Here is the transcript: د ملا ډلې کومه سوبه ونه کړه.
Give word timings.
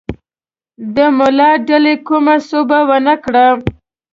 د 0.95 0.97
ملا 1.17 1.51
ډلې 1.67 1.95
کومه 2.07 2.35
سوبه 2.49 2.79
ونه 2.89 3.15
کړه. 3.23 3.45